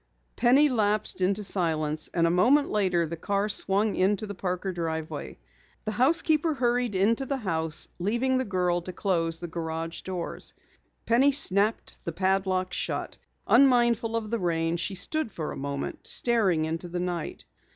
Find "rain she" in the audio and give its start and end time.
14.39-14.95